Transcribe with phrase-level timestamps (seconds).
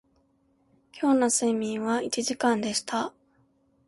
[0.99, 3.13] 今日の睡眠は一時間でした